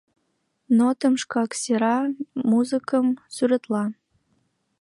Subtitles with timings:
[0.77, 1.97] Нотым шкак сера...
[2.51, 3.83] музыкым сӱретла...